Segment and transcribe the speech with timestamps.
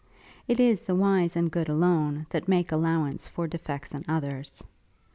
[0.47, 4.63] It is the wise and good alone that make allowance for defects in others.